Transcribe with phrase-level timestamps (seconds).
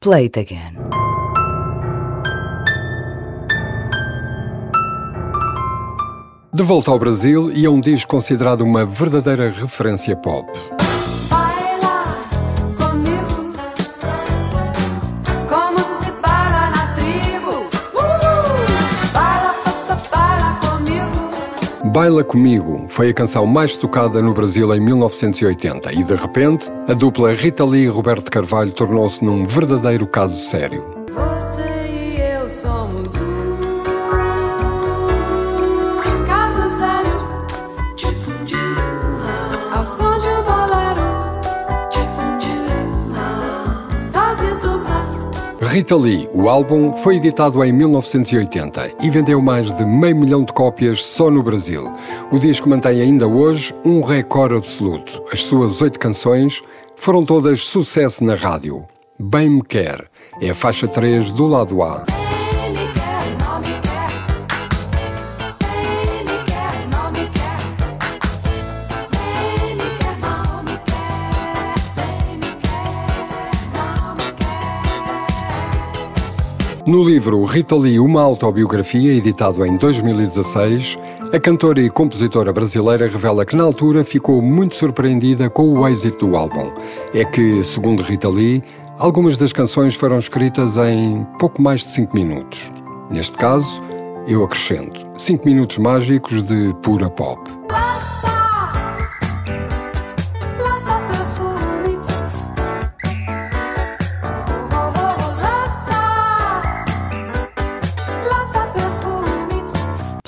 [0.00, 0.74] Play it again.
[6.54, 10.48] De volta ao Brasil e a um disco considerado uma verdadeira referência pop.
[21.98, 26.92] Baila Comigo foi a canção mais tocada no Brasil em 1980 e, de repente, a
[26.92, 30.84] dupla Rita Lee e Roberto Carvalho tornou-se num verdadeiro caso sério.
[31.12, 33.67] Você e eu somos um
[45.68, 50.50] Rita Lee, o álbum, foi editado em 1980 e vendeu mais de meio milhão de
[50.50, 51.92] cópias só no Brasil.
[52.32, 55.22] O disco mantém ainda hoje um recorde absoluto.
[55.30, 56.62] As suas oito canções
[56.96, 58.82] foram todas sucesso na rádio.
[59.18, 60.06] Bem Me Quer
[60.40, 62.02] é a faixa 3 do lado A.
[76.88, 80.96] No livro Rita Lee, uma autobiografia, editado em 2016,
[81.30, 86.26] a cantora e compositora brasileira revela que na altura ficou muito surpreendida com o êxito
[86.26, 86.72] do álbum.
[87.12, 88.62] É que, segundo Rita Lee,
[88.98, 92.72] algumas das canções foram escritas em pouco mais de 5 minutos.
[93.10, 93.82] Neste caso,
[94.26, 97.57] eu acrescento 5 minutos mágicos de pura pop.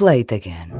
[0.00, 0.79] Play it again.